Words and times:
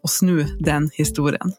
og 0.00 0.12
snu 0.12 0.38
den 0.64 0.88
historien. 0.96 1.52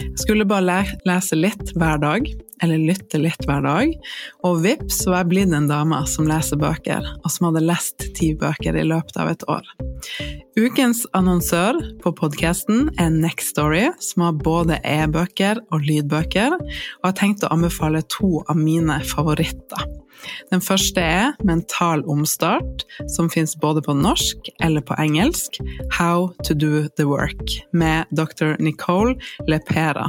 Jeg 0.00 0.20
skulle 0.20 0.46
bare 0.48 0.82
lese 1.08 1.38
litt 1.38 1.72
hver 1.76 2.00
dag, 2.02 2.28
eller 2.64 2.80
lytte 2.88 3.20
litt 3.20 3.48
hver 3.48 3.64
dag, 3.64 3.92
og 4.46 4.62
vips 4.64 5.02
var 5.08 5.22
jeg 5.22 5.32
blitt 5.32 5.56
en 5.56 5.68
dame 5.70 6.00
som 6.10 6.28
leser 6.28 6.60
bøker, 6.60 7.04
og 7.22 7.32
som 7.32 7.50
hadde 7.50 7.66
lest 7.66 8.08
ti 8.16 8.32
bøker 8.38 8.76
i 8.76 8.86
løpet 8.88 9.20
av 9.20 9.32
et 9.32 9.46
år. 9.52 9.72
Ukens 10.56 11.04
annonsør 11.16 11.78
på 12.02 12.12
podkasten 12.16 12.88
er 13.00 13.12
Next 13.12 13.52
Story, 13.54 13.90
som 14.00 14.24
har 14.26 14.38
både 14.40 14.78
e-bøker 14.84 15.60
og 15.68 15.84
lydbøker, 15.84 16.56
og 16.56 17.06
har 17.08 17.16
tenkt 17.18 17.44
å 17.44 17.52
anbefale 17.54 18.02
to 18.12 18.40
av 18.48 18.58
mine 18.60 18.98
favoritter. 19.04 19.86
Den 20.50 20.62
første 20.64 21.02
er 21.02 21.34
Mental 21.44 22.02
omstart, 22.10 22.86
som 23.12 23.28
fins 23.32 23.56
både 23.60 23.82
på 23.84 23.94
norsk 23.96 24.48
eller 24.64 24.84
på 24.84 24.96
engelsk, 25.00 25.60
How 25.92 26.32
to 26.44 26.54
do 26.54 26.88
the 26.96 27.06
work, 27.08 27.58
med 27.72 28.08
dr. 28.16 28.56
Nicole 28.58 29.16
Lepera, 29.46 30.08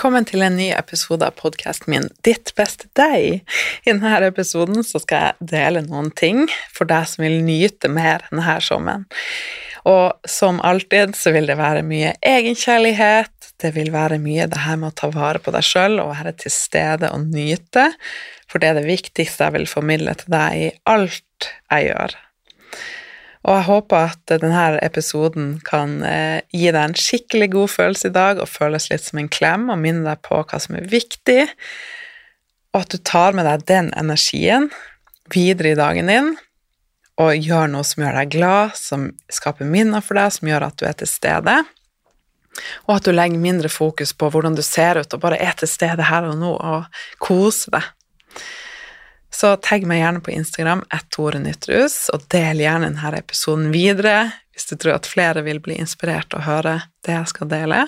Velkommen 0.00 0.24
til 0.24 0.40
en 0.40 0.54
ny 0.56 0.70
episode 0.72 1.26
av 1.28 1.34
podkasten 1.36 1.90
min 1.92 2.06
Ditt 2.24 2.54
beste 2.56 2.86
deg. 2.96 3.42
I 3.84 3.90
denne 3.90 4.30
episoden 4.30 4.80
skal 4.80 5.26
jeg 5.26 5.48
dele 5.50 5.82
noen 5.84 6.08
ting 6.16 6.46
for 6.72 6.88
deg 6.88 7.04
som 7.10 7.20
vil 7.20 7.42
nyte 7.44 7.90
mer 7.92 8.24
denne 8.30 8.54
sommeren. 8.64 9.04
Og 9.84 10.16
som 10.24 10.62
alltid 10.64 11.12
så 11.20 11.34
vil 11.36 11.50
det 11.52 11.58
være 11.60 11.84
mye 11.84 12.14
egenkjærlighet, 12.24 13.50
det 13.60 13.74
vil 13.76 13.92
være 13.92 14.16
mye 14.24 14.48
det 14.48 14.62
her 14.64 14.80
med 14.80 14.94
å 14.94 14.98
ta 15.02 15.12
vare 15.12 15.44
på 15.44 15.52
deg 15.52 15.68
sjøl 15.68 16.00
og 16.00 16.14
være 16.14 16.32
til 16.46 16.56
stede 16.56 17.12
og 17.12 17.28
nyte, 17.36 17.90
for 18.48 18.56
det 18.56 18.72
er 18.72 18.80
det 18.80 18.88
viktigste 18.88 19.50
jeg 19.50 19.58
vil 19.58 19.68
formidle 19.68 20.16
til 20.16 20.32
deg 20.32 20.62
i 20.62 20.72
alt 20.96 21.52
jeg 21.74 21.90
gjør. 21.90 22.16
Og 23.40 23.54
jeg 23.54 23.66
håper 23.70 24.10
at 24.10 24.32
denne 24.42 24.64
episoden 24.84 25.54
kan 25.64 26.00
eh, 26.04 26.42
gi 26.52 26.68
deg 26.68 26.82
en 26.82 26.96
skikkelig 26.98 27.48
god 27.54 27.72
følelse 27.72 28.10
i 28.10 28.14
dag, 28.14 28.42
og 28.42 28.52
føles 28.52 28.90
litt 28.92 29.06
som 29.06 29.22
en 29.22 29.30
klem, 29.32 29.70
og 29.72 29.80
minne 29.80 30.04
deg 30.04 30.20
på 30.26 30.42
hva 30.42 30.60
som 30.60 30.76
er 30.76 30.90
viktig, 30.92 31.46
og 32.74 32.84
at 32.84 32.92
du 32.92 33.00
tar 33.00 33.34
med 33.34 33.48
deg 33.48 33.64
den 33.70 33.90
energien 33.98 34.68
videre 35.32 35.72
i 35.72 35.78
dagen 35.78 36.12
din, 36.12 36.34
og 37.20 37.36
gjør 37.36 37.72
noe 37.72 37.84
som 37.84 38.04
gjør 38.04 38.20
deg 38.20 38.32
glad, 38.36 38.76
som 38.78 39.08
skaper 39.32 39.68
minner 39.68 40.04
for 40.04 40.20
deg, 40.20 40.36
som 40.36 40.50
gjør 40.50 40.68
at 40.68 40.78
du 40.80 40.86
er 40.88 40.96
til 41.00 41.10
stede, 41.10 41.56
og 42.86 42.96
at 42.98 43.06
du 43.06 43.14
legger 43.14 43.40
mindre 43.40 43.70
fokus 43.72 44.12
på 44.16 44.28
hvordan 44.32 44.56
du 44.58 44.62
ser 44.66 45.00
ut, 45.00 45.16
og 45.16 45.22
bare 45.22 45.40
er 45.40 45.56
til 45.56 45.70
stede 45.70 46.10
her 46.10 46.28
og 46.28 46.36
nå, 46.40 46.52
og 46.60 47.24
koser 47.24 47.78
deg. 47.78 47.88
Så 49.40 49.54
tagg 49.64 49.86
meg 49.88 50.02
gjerne 50.02 50.20
på 50.20 50.34
Instagram 50.34 50.82
@torenyttrus, 51.14 52.10
og 52.12 52.26
del 52.32 52.60
gjerne 52.60 52.90
denne 52.90 53.12
episoden 53.16 53.70
videre 53.72 54.32
hvis 54.52 54.66
du 54.68 54.74
tror 54.76 54.98
at 54.98 55.08
flere 55.08 55.40
vil 55.46 55.62
bli 55.64 55.78
inspirert 55.80 56.34
og 56.36 56.44
høre 56.44 56.74
det 57.06 57.14
jeg 57.14 57.30
skal 57.30 57.48
dele. 57.48 57.78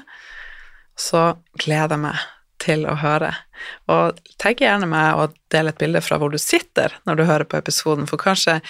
Så 0.97 1.35
gleder 1.61 1.99
jeg 1.99 2.03
meg 2.07 2.23
til 2.63 2.87
å 2.89 2.95
høre. 2.97 3.35
Og 3.93 4.23
tagg 4.41 4.63
gjerne 4.63 4.89
meg 4.89 5.19
og 5.19 5.35
del 5.53 5.69
et 5.69 5.81
bilde 5.83 6.01
fra 6.01 6.17
hvor 6.23 6.33
du 6.33 6.39
sitter 6.41 6.95
når 7.05 7.19
du 7.21 7.25
hører 7.29 7.45
på 7.45 7.59
episoden, 7.61 8.09
for 8.09 8.23
kanskje 8.23 8.61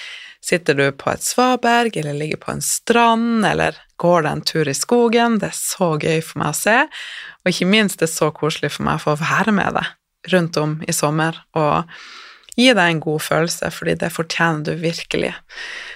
sitter 0.43 0.75
du 0.75 0.87
på 0.91 1.13
et 1.13 1.23
svaberg, 1.23 1.95
eller 2.01 2.19
ligger 2.19 2.41
på 2.43 2.51
en 2.51 2.65
strand, 2.65 3.45
eller 3.47 3.79
går 4.03 4.27
deg 4.27 4.33
en 4.33 4.45
tur 4.49 4.73
i 4.73 4.75
skogen. 4.75 5.39
Det 5.39 5.53
er 5.53 5.61
så 5.61 5.93
gøy 6.03 6.19
for 6.19 6.43
meg 6.43 6.51
å 6.51 6.59
se, 6.65 6.81
og 7.45 7.53
ikke 7.53 7.71
minst 7.71 8.03
det 8.03 8.09
er 8.09 8.17
så 8.17 8.33
koselig 8.35 8.73
for 8.75 8.89
meg 8.89 8.99
å 8.99 9.05
få 9.07 9.17
være 9.23 9.55
med 9.55 9.79
deg 9.79 10.35
rundt 10.35 10.59
om 10.59 10.77
i 10.89 10.97
sommer. 10.97 11.39
og 11.55 11.87
Gi 12.59 12.69
deg 12.77 12.85
en 12.85 13.01
god 13.01 13.23
følelse, 13.25 13.71
fordi 13.73 13.95
det 14.03 14.13
fortjener 14.13 14.67
du 14.67 14.75
virkelig. 14.83 15.33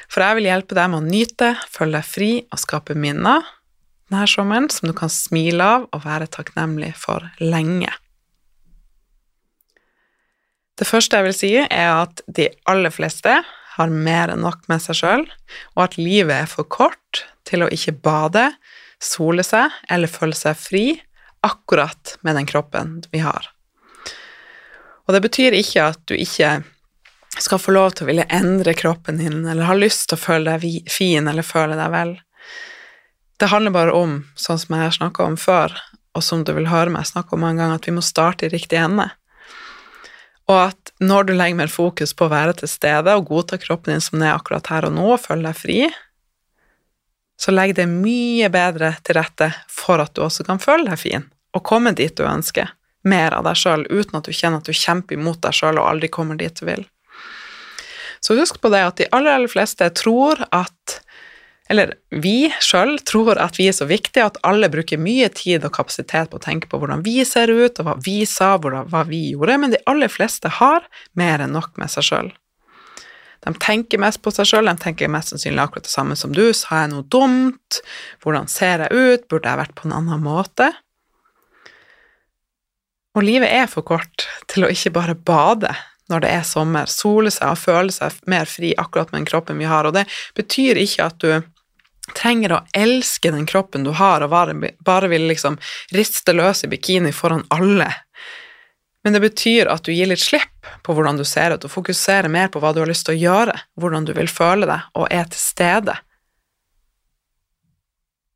For 0.08 0.24
jeg 0.24 0.38
vil 0.38 0.48
hjelpe 0.48 0.78
deg 0.78 0.88
med 0.92 1.02
å 1.02 1.10
nyte, 1.10 1.52
føle 1.68 1.98
deg 1.98 2.08
fri 2.08 2.30
og 2.48 2.62
skape 2.62 2.96
minner 2.96 3.44
denne 4.06 4.26
sommeren 4.30 4.68
som 4.70 4.86
du 4.88 4.94
kan 4.96 5.10
smile 5.10 5.64
av 5.66 5.86
og 5.90 6.04
være 6.04 6.28
takknemlig 6.30 6.92
for 6.98 7.26
lenge. 7.42 7.90
Det 10.76 10.86
første 10.86 11.16
jeg 11.16 11.26
vil 11.26 11.36
si, 11.36 11.52
er 11.58 11.90
at 11.90 12.20
de 12.28 12.50
aller 12.68 12.92
fleste 12.92 13.32
har 13.76 13.92
mer 13.92 14.32
enn 14.32 14.44
nok 14.44 14.66
med 14.70 14.82
seg 14.84 14.98
sjøl, 15.00 15.24
og 15.76 15.82
at 15.86 15.96
livet 16.00 16.36
er 16.36 16.50
for 16.50 16.68
kort 16.68 17.24
til 17.48 17.64
å 17.64 17.70
ikke 17.72 17.96
bade, 18.04 18.50
sole 19.02 19.44
seg 19.44 19.72
eller 19.92 20.10
føle 20.10 20.36
seg 20.36 20.56
fri 20.60 20.86
akkurat 21.44 22.16
med 22.24 22.38
den 22.38 22.48
kroppen 22.48 23.00
vi 23.12 23.24
har. 23.24 23.48
Og 25.06 25.14
det 25.14 25.22
betyr 25.22 25.54
ikke 25.54 25.84
at 25.92 26.00
du 26.10 26.16
ikke 26.18 26.60
skal 27.38 27.60
få 27.60 27.74
lov 27.74 27.94
til 27.94 28.06
å 28.06 28.10
ville 28.10 28.28
endre 28.32 28.74
kroppen 28.76 29.20
din, 29.20 29.44
eller 29.44 29.68
ha 29.68 29.76
lyst 29.76 30.08
til 30.08 30.18
å 30.18 30.22
føle 30.22 30.56
deg 30.56 30.88
fin 30.90 31.28
eller 31.28 31.46
føle 31.46 31.76
deg 31.78 31.92
vel. 31.92 32.14
Det 33.36 33.50
handler 33.52 33.74
bare 33.74 33.92
om, 33.94 34.16
sånn 34.34 34.58
som 34.58 34.74
jeg 34.74 34.86
har 34.86 34.97
snakka 34.97 35.26
om 35.26 35.36
før, 35.38 35.74
og 36.16 36.24
som 36.24 36.42
du 36.47 36.54
vil 36.56 36.70
høre 36.70 36.92
meg 36.92 37.06
snakke 37.06 37.36
om 37.36 37.44
mange 37.44 37.60
ganger, 37.60 37.78
at 37.78 37.88
vi 37.88 37.94
må 37.98 38.04
starte 38.04 38.48
i 38.48 38.53
riktig 38.53 38.80
ende. 38.80 39.10
Og 40.48 40.70
at 40.70 40.92
når 41.03 41.28
du 41.28 41.34
legger 41.36 41.59
mer 41.59 41.70
fokus 41.70 42.14
på 42.16 42.26
å 42.26 42.32
være 42.32 42.56
til 42.62 42.70
stede 42.70 43.12
og 43.18 43.28
godta 43.28 43.59
kroppen 43.60 43.92
din 43.92 44.02
som 44.02 44.18
den 44.18 44.28
er 44.30 44.38
akkurat 44.38 44.70
her 44.72 44.88
og 44.88 44.97
nå, 44.97 45.06
og 45.12 45.22
føle 45.22 45.44
deg 45.50 45.60
fri, 45.60 45.78
så 47.36 47.52
legger 47.52 47.82
det 47.82 47.91
mye 47.92 48.48
bedre 48.48 48.94
til 49.04 49.18
rette 49.18 49.50
for 49.68 50.00
at 50.00 50.14
du 50.16 50.22
også 50.24 50.47
kan 50.48 50.62
føle 50.62 50.88
deg 50.88 51.02
fin, 51.02 51.28
og 51.52 51.66
komme 51.68 51.92
dit 51.98 52.16
du 52.16 52.24
ønsker 52.24 52.72
mer 53.08 53.36
av 53.36 53.47
deg 53.47 53.58
sjøl 53.58 53.86
uten 53.88 54.18
at 54.18 54.28
du 54.28 54.34
kjenner 54.34 54.62
at 54.62 54.68
du 54.68 54.76
kjemper 54.76 55.18
imot 55.18 55.41
deg 55.47 55.56
sjøl 55.56 55.80
og 55.80 55.88
aldri 55.88 56.10
kommer 56.12 56.38
dit 56.41 56.54
du 56.58 56.66
vil. 56.68 56.84
Så 58.20 58.36
husk 58.38 58.58
på 58.62 58.72
det 58.72 58.82
at 58.82 58.98
de 58.98 59.10
aller, 59.14 59.36
aller 59.38 59.53
fleste 59.53 59.88
tror 59.94 60.41
at 60.50 61.00
eller 61.68 61.97
vi 62.14 62.47
sjøl 62.62 62.94
tror 63.06 63.41
at 63.42 63.58
vi 63.58 63.66
er 63.66 63.74
så 63.74 63.88
viktige 63.91 64.28
at 64.28 64.38
alle 64.47 64.68
bruker 64.70 65.00
mye 65.03 65.26
tid 65.34 65.64
og 65.66 65.74
kapasitet 65.74 66.30
på 66.30 66.38
å 66.38 66.42
tenke 66.42 66.70
på 66.70 66.78
hvordan 66.78 67.03
vi 67.03 67.18
ser 67.26 67.50
ut, 67.50 67.80
og 67.80 67.88
hva 67.88 67.97
vi 68.04 68.20
sa, 68.28 68.53
hva 68.62 69.03
vi 69.09 69.32
gjorde, 69.32 69.59
men 69.59 69.74
de 69.74 69.82
aller 69.91 70.10
fleste 70.12 70.52
har 70.60 70.86
mer 71.18 71.42
enn 71.42 71.56
nok 71.56 71.74
med 71.80 71.91
seg 71.91 72.06
sjøl. 72.06 72.30
De 73.47 73.52
tenker 73.62 74.00
mest 74.02 74.22
på 74.22 74.30
seg 74.34 74.48
sjøl, 74.48 74.70
de 74.70 74.78
tenker 74.82 75.10
mest 75.10 75.34
sannsynlig 75.34 75.62
akkurat 75.62 75.86
det 75.86 75.92
samme 75.92 76.16
som 76.18 76.32
du. 76.34 76.48
Sa 76.54 76.84
jeg 76.84 76.94
noe 76.94 77.06
dumt? 77.10 77.80
Hvordan 78.22 78.48
ser 78.50 78.86
jeg 78.86 78.94
ut? 78.94 79.26
Burde 79.30 79.50
jeg 79.50 79.60
vært 79.60 79.76
på 79.78 79.86
en 79.86 79.94
annen 79.98 80.22
måte? 80.22 80.72
Og 83.16 83.24
livet 83.24 83.48
er 83.48 83.68
for 83.71 83.86
kort 83.86 84.27
til 84.53 84.66
å 84.66 84.72
ikke 84.72 84.92
bare 84.92 85.16
bade 85.16 85.72
når 86.13 86.22
det 86.22 86.30
er 86.36 86.47
sommer, 86.47 86.86
sole 86.91 87.33
seg 87.34 87.51
og 87.51 87.59
føle 87.59 87.95
seg 87.95 88.15
mer 88.30 88.47
fri 88.47 88.74
akkurat 88.78 89.10
med 89.10 89.22
den 89.22 89.28
kroppen 89.30 89.59
vi 89.59 89.66
har. 89.66 89.89
Og 89.89 89.97
det 89.97 90.04
betyr 90.36 90.78
ikke 90.78 91.09
at 91.09 91.18
du 91.24 91.30
trenger 92.15 92.54
å 92.54 92.63
elske 92.77 93.33
den 93.34 93.48
kroppen 93.48 93.86
du 93.86 93.91
har, 93.98 94.22
og 94.22 94.30
bare 94.86 95.10
vil 95.10 95.27
liksom 95.27 95.57
riste 95.97 96.36
løs 96.36 96.63
i 96.63 96.71
bikini 96.71 97.10
foran 97.10 97.42
alle. 97.51 97.89
Men 99.03 99.16
det 99.16 99.22
betyr 99.24 99.72
at 99.72 99.86
du 99.86 99.92
gir 99.95 100.10
litt 100.10 100.22
slipp 100.22 100.71
på 100.86 100.95
hvordan 100.95 101.19
du 101.19 101.24
ser 101.27 101.57
ut, 101.57 101.66
og 101.66 101.72
fokuserer 101.72 102.30
mer 102.30 102.53
på 102.53 102.62
hva 102.62 102.72
du 102.74 102.83
har 102.84 102.91
lyst 102.91 103.09
til 103.09 103.16
å 103.16 103.22
gjøre, 103.24 103.57
hvordan 103.80 104.07
du 104.07 104.15
vil 104.15 104.30
føle 104.30 104.69
deg, 104.69 104.86
og 104.95 105.10
er 105.10 105.27
til 105.33 105.42
stede. 105.42 105.97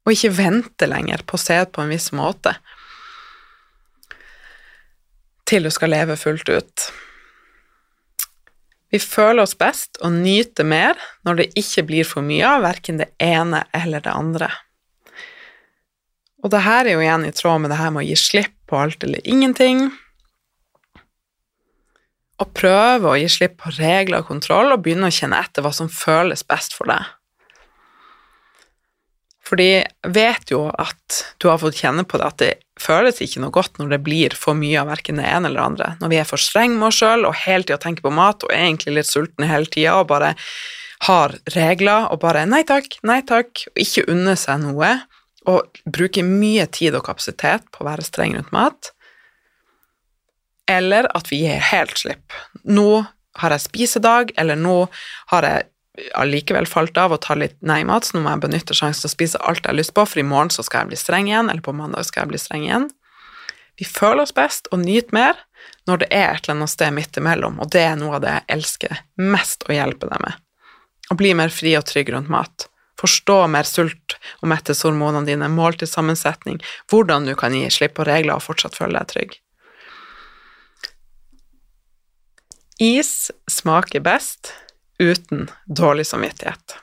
Og 0.07 0.17
ikke 0.17 0.35
vente 0.35 0.91
lenger 0.91 1.23
på 1.29 1.39
å 1.39 1.43
se 1.43 1.61
ut 1.63 1.71
på 1.77 1.85
en 1.85 1.93
viss 1.93 2.11
måte 2.17 2.57
til 5.51 5.67
du 5.67 5.73
skal 5.75 5.93
leve 5.93 6.17
fullt 6.19 6.49
ut. 6.49 6.91
Vi 8.91 8.99
føler 8.99 9.45
oss 9.45 9.55
best 9.59 10.01
og 10.03 10.17
nyter 10.17 10.67
mer 10.67 10.99
når 11.27 11.41
det 11.41 11.51
ikke 11.59 11.87
blir 11.91 12.07
for 12.09 12.27
mye 12.27 12.47
av 12.47 12.65
verken 12.67 12.99
det 12.99 13.13
ene 13.23 13.63
eller 13.77 14.03
det 14.03 14.15
andre. 14.15 14.51
Og 16.43 16.51
det 16.51 16.63
her 16.65 16.89
er 16.89 16.97
jo 16.97 17.03
igjen 17.05 17.27
i 17.29 17.35
tråd 17.37 17.63
med 17.63 17.71
det 17.71 17.79
her 17.79 17.93
med 17.95 18.03
å 18.03 18.09
gi 18.09 18.17
slipp 18.19 18.57
på 18.71 18.79
alt 18.81 19.05
eller 19.07 19.23
ingenting. 19.29 19.91
Og 22.41 22.53
prøve 22.57 23.11
å 23.11 23.19
gi 23.21 23.29
slipp 23.31 23.59
på 23.61 23.75
regler 23.77 24.23
og 24.23 24.31
kontroll 24.31 24.73
og 24.73 24.83
begynne 24.83 25.11
å 25.11 25.15
kjenne 25.15 25.39
etter 25.39 25.63
hva 25.63 25.75
som 25.77 25.91
føles 25.93 26.47
best 26.49 26.75
for 26.75 26.91
deg. 26.91 27.05
Fordi 29.51 29.69
jeg 29.71 30.15
vet 30.15 30.53
jo 30.55 30.65
at 30.71 31.23
du 31.43 31.51
har 31.51 31.61
fått 31.61 31.79
kjenne 31.83 32.07
på 32.07 32.19
det, 32.19 32.27
at 32.27 32.43
det 32.43 32.51
føles 32.81 33.21
ikke 33.23 33.43
noe 33.43 33.55
godt 33.55 33.79
når 33.81 33.95
det 33.95 34.01
blir 34.07 34.35
for 34.39 34.59
mye 34.59 34.81
av 34.81 34.91
verken 34.91 35.21
det 35.21 35.29
ene 35.29 35.51
eller 35.51 35.61
det 35.61 35.69
andre. 35.69 35.89
Når 36.01 36.13
vi 36.13 36.21
er 36.21 36.29
for 36.29 36.43
strenge 36.43 36.79
med 36.79 36.89
oss 36.91 37.01
sjøl 37.01 37.27
og 37.29 37.39
hele 37.45 37.67
tida 37.67 37.81
tenker 37.83 38.07
på 38.07 38.15
mat 38.15 38.47
og 38.47 38.53
er 38.55 38.67
egentlig 38.67 38.97
litt 38.99 39.11
sultne 39.11 39.49
hele 39.51 39.71
tida 39.71 39.99
og 40.01 40.09
bare 40.13 40.35
har 41.07 41.37
regler 41.55 42.09
og 42.13 42.21
bare 42.25 42.45
nei 42.49 42.63
takk, 42.69 42.99
nei 43.09 43.21
takk, 43.27 43.65
og 43.73 43.81
ikke 43.81 44.05
unner 44.13 44.37
seg 44.37 44.61
noe, 44.65 44.91
og 45.49 45.81
bruker 45.89 46.27
mye 46.27 46.67
tid 46.69 46.97
og 46.99 47.07
kapasitet 47.07 47.65
på 47.73 47.81
å 47.81 47.89
være 47.89 48.05
streng 48.05 48.37
rundt 48.37 48.53
mat. 48.53 48.91
Eller 50.69 51.09
at 51.17 51.31
vi 51.33 51.41
gir 51.47 51.63
helt 51.71 51.97
slipp. 51.99 52.37
Nå 52.69 53.03
har 53.41 53.55
jeg 53.55 53.65
spisedag, 53.65 54.35
eller 54.39 54.59
nå 54.61 54.83
har 55.33 55.47
jeg 55.49 55.69
allikevel 56.15 56.69
falt 56.71 56.99
av 57.01 57.15
og 57.15 57.23
tar 57.25 57.41
litt 57.41 57.57
nei-mat, 57.67 58.07
så 58.07 58.17
nå 58.17 58.25
må 58.25 58.33
jeg 58.35 58.45
benytte 58.45 58.77
sjansen 58.77 59.05
til 59.05 59.11
å 59.11 59.15
spise 59.17 59.43
alt 59.43 59.65
jeg 59.65 59.73
har 59.73 59.79
lyst 59.79 59.95
på, 59.97 60.05
for 60.07 60.23
i 60.23 60.27
morgen 60.27 60.53
så 60.55 60.65
skal 60.67 60.85
jeg 60.85 60.93
bli 60.93 61.01
streng 61.01 61.31
igjen, 61.31 61.51
eller 61.51 61.65
på 61.65 61.75
mandag 61.77 62.07
skal 62.09 62.25
jeg 62.25 62.33
bli 62.33 62.43
streng 62.43 62.67
igjen. 62.69 62.89
Vi 63.81 63.87
føler 63.89 64.23
oss 64.27 64.37
best 64.37 64.69
og 64.75 64.83
nyter 64.83 65.15
mer 65.17 65.39
når 65.89 66.03
det 66.03 66.09
er 66.13 66.35
et 66.35 66.45
eller 66.45 66.59
annet 66.59 66.73
sted 66.73 66.95
midt 66.95 67.17
imellom, 67.17 67.59
og 67.63 67.73
det 67.75 67.83
er 67.89 67.99
noe 67.99 68.19
av 68.19 68.25
det 68.25 68.35
jeg 68.37 68.47
elsker 68.57 69.03
mest 69.21 69.67
å 69.69 69.75
hjelpe 69.75 70.11
deg 70.11 70.23
med. 70.23 70.37
Å 71.11 71.17
bli 71.19 71.33
mer 71.35 71.51
fri 71.55 71.75
og 71.79 71.87
trygg 71.89 72.13
rundt 72.15 72.31
mat. 72.31 72.69
Forstå 73.01 73.39
mer 73.51 73.67
sult- 73.67 74.19
og 74.43 74.51
metteshormonene 74.53 75.27
dine, 75.27 75.49
måltidssammensetning, 75.51 76.61
hvordan 76.93 77.27
du 77.27 77.35
kan 77.39 77.57
gi 77.57 77.65
slipp 77.73 77.97
på 77.97 78.07
regler 78.07 78.37
og 78.37 78.45
fortsatt 78.45 78.77
føle 78.77 79.01
deg 79.01 79.09
trygg. 79.11 79.39
Is 82.81 83.31
smaker 83.51 84.05
best 84.05 84.55
uten 85.01 85.49
dårlig 85.67 86.07
samvittighet. 86.07 86.77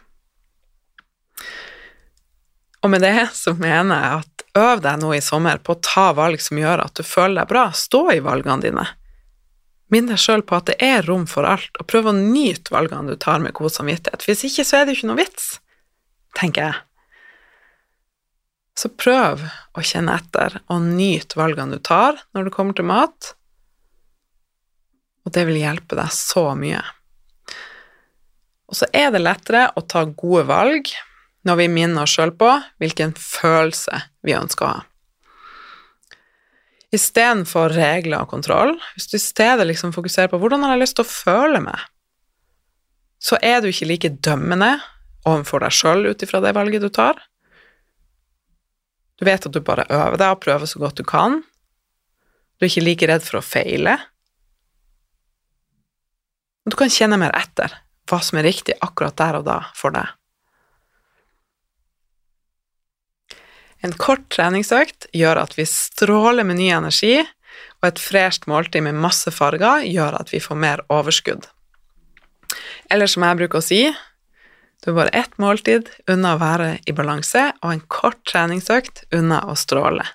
Og 2.85 2.91
med 2.93 3.01
det 3.01 3.29
så 3.33 3.53
mener 3.57 4.01
jeg 4.01 4.21
at 4.21 4.43
øv 4.57 4.81
deg 4.85 5.01
nå 5.01 5.11
i 5.15 5.23
sommer 5.23 5.59
på 5.61 5.75
å 5.75 5.81
ta 5.83 6.07
valg 6.17 6.41
som 6.41 6.59
gjør 6.59 6.83
at 6.85 6.97
du 6.97 7.03
føler 7.05 7.41
deg 7.41 7.51
bra. 7.51 7.67
Stå 7.75 8.03
i 8.13 8.23
valgene 8.23 8.63
dine. 8.63 8.85
Minn 9.93 10.09
deg 10.09 10.19
sjøl 10.19 10.43
på 10.43 10.57
at 10.57 10.67
det 10.69 10.75
er 10.83 11.05
rom 11.07 11.25
for 11.29 11.47
alt, 11.47 11.71
og 11.79 11.87
prøv 11.87 12.09
å 12.09 12.17
nyte 12.17 12.73
valgene 12.73 13.13
du 13.13 13.19
tar 13.21 13.39
med 13.43 13.55
god 13.57 13.73
samvittighet. 13.75 14.25
Hvis 14.27 14.43
ikke 14.49 14.65
så 14.67 14.79
er 14.79 14.85
det 14.85 14.93
jo 14.95 14.99
ikke 14.99 15.11
noe 15.13 15.21
vits, 15.21 15.47
tenker 16.37 16.67
jeg. 16.67 16.81
Så 18.77 18.91
prøv 18.93 19.41
å 19.47 19.85
kjenne 19.85 20.17
etter 20.19 20.59
og 20.67 20.83
nyte 20.85 21.39
valgene 21.39 21.79
du 21.79 21.83
tar 21.83 22.19
når 22.35 22.49
det 22.49 22.53
kommer 22.53 22.77
til 22.77 22.89
mat, 22.89 23.33
og 25.25 25.33
det 25.35 25.47
vil 25.47 25.59
hjelpe 25.59 25.97
deg 25.97 26.11
så 26.13 26.51
mye. 26.55 26.83
Og 28.67 28.75
så 28.75 28.87
er 28.95 29.11
det 29.13 29.23
lettere 29.23 29.69
å 29.79 29.83
ta 29.87 30.03
gode 30.07 30.43
valg 30.49 30.91
når 31.47 31.59
vi 31.61 31.67
minner 31.71 32.03
oss 32.03 32.15
sjøl 32.17 32.33
på 32.35 32.49
hvilken 32.81 33.13
følelse 33.15 34.01
vi 34.27 34.35
ønsker 34.35 34.67
å 34.67 34.71
ha. 34.75 34.85
Istedenfor 36.95 37.73
regler 37.75 38.23
og 38.23 38.31
kontroll, 38.31 38.73
hvis 38.95 39.09
du 39.11 39.17
i 39.17 39.23
stedet 39.23 39.65
liksom 39.67 39.91
fokuserer 39.95 40.31
på 40.31 40.39
hvordan 40.39 40.63
har 40.63 40.75
jeg 40.75 40.85
lyst 40.85 40.97
til 40.99 41.07
å 41.07 41.11
føle 41.11 41.63
meg, 41.63 41.79
så 43.19 43.39
er 43.43 43.59
du 43.59 43.69
ikke 43.69 43.89
like 43.89 44.13
dømmende 44.23 44.77
overfor 45.27 45.63
deg 45.63 45.75
sjøl 45.75 46.07
ut 46.07 46.23
ifra 46.23 46.39
det 46.43 46.53
valget 46.55 46.83
du 46.83 46.89
tar. 46.93 47.19
Du 49.17 49.25
vet 49.27 49.47
at 49.49 49.53
du 49.53 49.59
bare 49.65 49.87
øver 49.89 50.19
deg 50.19 50.35
og 50.35 50.43
prøver 50.43 50.69
så 50.69 50.79
godt 50.79 50.99
du 50.99 51.03
kan. 51.07 51.41
Du 52.57 52.65
er 52.65 52.71
ikke 52.71 52.85
like 52.85 53.09
redd 53.09 53.25
for 53.25 53.39
å 53.39 53.45
feile. 53.45 53.97
Du 56.67 56.75
kan 56.77 56.91
kjenne 56.91 57.19
mer 57.19 57.35
etter 57.35 57.73
hva 58.07 58.21
som 58.23 58.39
er 58.39 58.47
riktig 58.47 58.77
akkurat 58.81 59.17
der 59.19 59.39
og 59.39 59.47
da 59.47 59.59
for 59.77 59.95
deg. 59.95 60.13
En 63.85 63.93
kort 63.93 64.25
treningsøkt 64.33 65.05
gjør 65.13 65.43
at 65.43 65.53
vi 65.57 65.67
stråler 65.69 66.47
med 66.47 66.57
ny 66.59 66.71
energi, 66.73 67.19
og 67.77 67.91
et 67.91 68.01
fresht 68.01 68.47
måltid 68.49 68.83
med 68.85 68.97
masse 68.97 69.31
farger 69.33 69.85
gjør 69.85 70.17
at 70.17 70.33
vi 70.33 70.41
får 70.41 70.57
mer 70.57 70.81
overskudd. 70.93 71.45
Eller 72.89 73.09
som 73.11 73.25
jeg 73.25 73.37
bruker 73.37 73.61
å 73.61 73.65
si, 73.65 73.81
du 74.83 74.91
er 74.91 74.97
bare 74.97 75.13
ett 75.17 75.37
måltid 75.41 75.89
unna 76.09 76.35
å 76.35 76.41
være 76.41 76.69
i 76.89 76.95
balanse, 76.97 77.51
og 77.61 77.73
en 77.73 77.85
kort 77.91 78.19
treningsøkt 78.29 79.05
unna 79.13 79.43
å 79.49 79.55
stråle. 79.57 80.05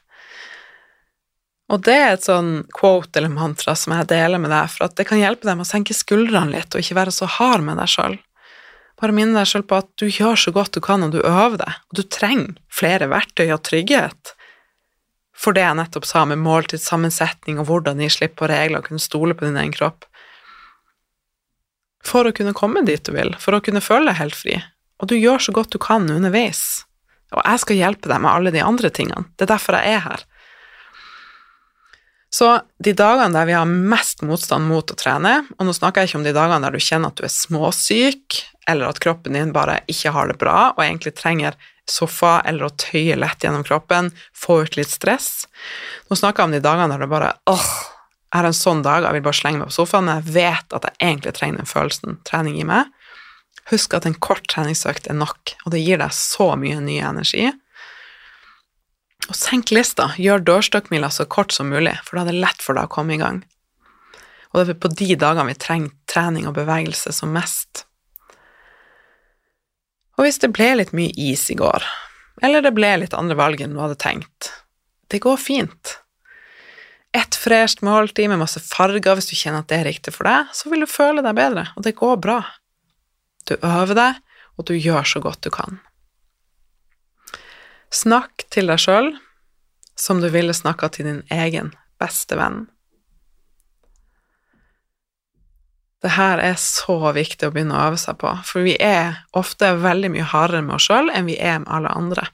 Og 1.72 1.80
det 1.86 1.94
er 1.96 2.10
et 2.12 2.26
sånn 2.26 2.66
quote 2.76 3.16
eller 3.16 3.32
mantra 3.32 3.72
som 3.78 3.94
jeg 3.96 4.10
deler 4.10 4.40
med 4.42 4.52
deg, 4.52 4.68
for 4.74 4.86
at 4.86 4.98
det 4.98 5.06
kan 5.08 5.20
hjelpe 5.20 5.48
deg 5.48 5.56
med 5.56 5.64
å 5.64 5.70
senke 5.70 5.96
skuldrene 5.96 6.52
litt 6.52 6.74
og 6.74 6.84
ikke 6.84 6.98
være 6.98 7.14
så 7.16 7.28
hard 7.38 7.64
med 7.64 7.80
deg 7.80 7.88
sjøl. 7.88 8.18
Bare 9.00 9.16
minne 9.16 9.34
deg 9.38 9.48
sjøl 9.48 9.64
på 9.66 9.80
at 9.80 9.88
du 9.98 10.04
gjør 10.06 10.36
så 10.38 10.52
godt 10.54 10.76
du 10.76 10.82
kan, 10.84 11.02
og 11.02 11.14
du 11.14 11.22
øver 11.24 11.56
deg, 11.62 11.80
og 11.88 11.98
du 11.98 12.04
trenger 12.04 12.52
flere 12.70 13.08
verktøy 13.10 13.48
og 13.48 13.62
trygghet. 13.66 14.34
For 15.32 15.56
det 15.56 15.64
jeg 15.64 15.78
nettopp 15.80 16.06
sa 16.06 16.26
med 16.28 16.42
måltidssammensetning 16.44 17.58
og 17.58 17.66
hvordan 17.70 18.04
gi 18.04 18.10
slipp 18.12 18.36
på 18.38 18.50
regler 18.52 18.82
og 18.82 18.90
kunne 18.90 19.02
stole 19.02 19.34
på 19.34 19.48
din 19.48 19.58
egen 19.58 19.74
kropp. 19.74 20.04
For 22.06 22.28
å 22.28 22.34
kunne 22.36 22.54
komme 22.54 22.84
dit 22.86 23.02
du 23.06 23.14
vil, 23.16 23.32
for 23.40 23.56
å 23.56 23.62
kunne 23.64 23.82
føle 23.82 24.10
deg 24.10 24.20
helt 24.20 24.38
fri. 24.38 24.60
Og 25.02 25.10
du 25.10 25.16
gjør 25.16 25.42
så 25.42 25.56
godt 25.56 25.72
du 25.74 25.80
kan 25.82 26.06
underveis. 26.10 26.84
Og 27.32 27.40
jeg 27.40 27.62
skal 27.62 27.80
hjelpe 27.80 28.10
deg 28.12 28.20
med 28.22 28.30
alle 28.30 28.52
de 28.54 28.62
andre 28.62 28.90
tingene. 28.92 29.24
Det 29.34 29.48
er 29.48 29.54
derfor 29.54 29.80
jeg 29.80 29.96
er 29.96 30.04
her. 30.04 30.24
Så 32.32 32.48
de 32.80 32.94
dagene 32.96 33.34
der 33.34 33.48
vi 33.48 33.56
har 33.56 33.68
mest 33.68 34.22
motstand 34.24 34.64
mot 34.64 34.88
å 34.88 34.96
trene, 34.96 35.42
og 35.58 35.68
nå 35.68 35.74
snakker 35.76 36.02
jeg 36.02 36.10
ikke 36.10 36.20
om 36.22 36.24
de 36.24 36.32
dagene 36.36 36.64
der 36.64 36.72
du 36.72 36.80
kjenner 36.80 37.12
at 37.12 37.20
du 37.20 37.26
er 37.28 37.34
småsyk, 37.34 38.38
eller 38.70 38.88
at 38.88 39.00
kroppen 39.04 39.36
din 39.36 39.52
bare 39.52 39.82
ikke 39.90 40.14
har 40.14 40.30
det 40.30 40.38
bra 40.40 40.70
og 40.72 40.80
egentlig 40.84 41.12
trenger 41.18 41.58
sofa 41.88 42.38
eller 42.46 42.68
å 42.68 42.76
tøye 42.78 43.18
lett 43.18 43.44
gjennom 43.44 43.64
kroppen, 43.66 44.12
få 44.32 44.62
ut 44.64 44.78
litt 44.78 44.92
stress. 44.92 45.48
Nå 46.08 46.16
snakker 46.16 46.44
jeg 46.44 46.50
om 46.50 46.56
de 46.56 46.62
dagene 46.64 46.94
der 46.94 47.04
du 47.04 47.10
bare 47.10 47.34
åh, 47.50 47.70
jeg 48.32 48.38
har 48.38 48.48
en 48.48 48.56
sånn 48.56 48.84
dag, 48.86 49.04
jeg 49.04 49.18
vil 49.18 49.24
bare 49.26 49.36
slenge 49.36 49.60
meg 49.60 49.68
på 49.68 49.76
sofaen, 49.76 50.06
men 50.08 50.22
jeg 50.22 50.36
vet 50.38 50.76
at 50.78 50.86
jeg 50.88 50.96
egentlig 51.02 51.34
trenger 51.36 51.60
den 51.60 51.68
følelsen 51.68 52.20
trening 52.28 52.56
i 52.62 52.68
meg. 52.68 52.88
Husk 53.68 53.92
at 53.98 54.06
en 54.08 54.16
kort 54.24 54.46
treningsøkt 54.48 55.10
er 55.10 55.18
nok, 55.18 55.52
og 55.66 55.74
det 55.74 55.82
gir 55.82 56.00
deg 56.00 56.14
så 56.16 56.54
mye 56.56 56.80
ny 56.80 56.96
energi. 57.04 57.50
Og 59.30 59.38
senk 59.38 59.70
lista, 59.70 60.10
gjør 60.18 60.42
dørstokkmila 60.42 61.10
så 61.12 61.26
kort 61.30 61.54
som 61.54 61.70
mulig, 61.70 61.94
for 62.06 62.18
da 62.18 62.24
er 62.24 62.32
det 62.32 62.42
lett 62.42 62.64
for 62.64 62.76
deg 62.76 62.88
å 62.88 62.92
komme 62.92 63.14
i 63.14 63.20
gang. 63.20 63.42
Og 64.52 64.60
det 64.60 64.74
er 64.74 64.82
på 64.82 64.90
de 64.92 65.14
dagene 65.16 65.48
vi 65.52 65.58
trenger 65.60 65.94
trening 66.10 66.48
og 66.48 66.56
bevegelse 66.58 67.14
som 67.14 67.32
mest. 67.32 67.86
Og 70.18 70.26
hvis 70.26 70.42
det 70.42 70.52
ble 70.52 70.74
litt 70.76 70.92
mye 70.96 71.14
is 71.16 71.46
i 71.50 71.56
går, 71.56 71.86
eller 72.44 72.64
det 72.64 72.74
ble 72.76 72.90
litt 73.00 73.16
andre 73.16 73.38
valg 73.38 73.62
enn 73.62 73.76
du 73.76 73.80
hadde 73.80 74.00
tenkt, 74.00 74.50
det 75.08 75.22
går 75.24 75.38
fint. 75.40 75.96
Et 77.16 77.36
fresht 77.36 77.82
måltid 77.84 78.30
med 78.32 78.40
masse 78.40 78.60
farger 78.64 79.16
hvis 79.18 79.30
du 79.30 79.36
kjenner 79.36 79.62
at 79.62 79.70
det 79.70 79.80
er 79.80 79.88
riktig 79.90 80.14
for 80.16 80.28
deg, 80.28 80.52
så 80.56 80.72
vil 80.72 80.84
du 80.84 80.90
føle 80.90 81.24
deg 81.24 81.36
bedre, 81.36 81.66
og 81.76 81.86
det 81.86 81.96
går 81.98 82.20
bra. 82.24 82.40
Du 83.48 83.56
øver 83.58 83.96
deg, 83.98 84.20
og 84.56 84.68
du 84.68 84.76
gjør 84.76 85.08
så 85.08 85.22
godt 85.24 85.44
du 85.44 85.52
kan. 85.52 85.80
Snakk 87.92 88.46
til 88.52 88.70
deg 88.72 88.80
sjøl 88.80 89.10
som 89.98 90.22
du 90.22 90.30
ville 90.32 90.54
snakka 90.56 90.88
til 90.94 91.08
din 91.08 91.20
egen 91.30 91.74
beste 92.00 92.38
venn. 92.38 92.64
Det 96.02 96.16
her 96.16 96.40
er 96.42 96.56
så 96.58 96.96
viktig 97.14 97.46
å 97.46 97.52
begynne 97.54 97.76
å 97.76 97.90
øve 97.90 97.98
seg 98.00 98.16
på, 98.18 98.32
for 98.48 98.66
vi 98.66 98.74
er 98.82 99.20
ofte 99.38 99.68
veldig 99.78 100.10
mye 100.16 100.30
hardere 100.32 100.64
med 100.66 100.78
oss 100.80 100.88
sjøl 100.88 101.12
enn 101.14 101.28
vi 101.28 101.36
er 101.38 101.60
med 101.62 101.70
alle 101.70 101.92
andre. 101.94 102.26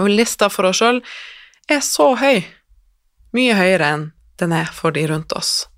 Og 0.00 0.10
lista 0.10 0.48
for 0.50 0.66
oss 0.70 0.80
sjøl 0.80 0.98
er 1.70 1.84
så 1.84 2.08
høy, 2.18 2.42
mye 3.36 3.54
høyere 3.54 3.92
enn 3.94 4.08
den 4.42 4.56
er 4.56 4.72
for 4.74 4.96
de 4.96 5.04
rundt 5.12 5.36
oss. 5.38 5.68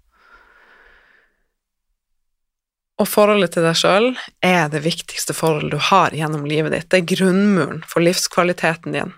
Og 2.96 3.08
forholdet 3.10 3.52
til 3.52 3.66
deg 3.66 3.76
sjøl 3.76 4.10
er 4.44 4.70
det 4.72 4.80
viktigste 4.86 5.36
forholdet 5.36 5.76
du 5.76 5.82
har 5.90 6.14
gjennom 6.16 6.46
livet 6.48 6.72
ditt. 6.72 6.88
Det 6.90 7.02
er 7.02 7.10
grunnmuren 7.16 7.82
for 7.88 8.04
livskvaliteten 8.04 8.96
din 8.96 9.12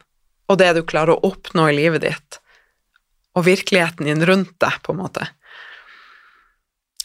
og 0.48 0.58
det 0.60 0.72
du 0.76 0.82
klarer 0.86 1.14
å 1.14 1.28
oppnå 1.28 1.68
i 1.68 1.76
livet 1.76 2.04
ditt, 2.04 2.40
og 3.36 3.46
virkeligheten 3.46 4.08
din 4.08 4.24
rundt 4.26 4.54
deg, 4.62 4.80
på 4.82 4.94
en 4.94 5.02
måte. 5.02 5.28